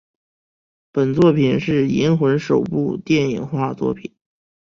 [0.91, 4.11] 本作品是银魂首部电影化的作品。